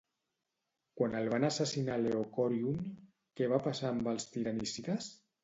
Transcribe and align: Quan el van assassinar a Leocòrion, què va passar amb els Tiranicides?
Quan 1.01 1.17
el 1.19 1.29
van 1.33 1.45
assassinar 1.49 1.97
a 1.97 2.01
Leocòrion, 2.05 2.81
què 3.41 3.51
va 3.53 3.61
passar 3.69 3.93
amb 3.93 4.11
els 4.15 4.27
Tiranicides? 4.35 5.13